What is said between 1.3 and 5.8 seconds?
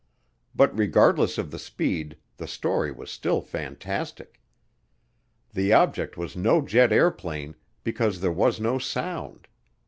of the speed, the story was still fantastic. The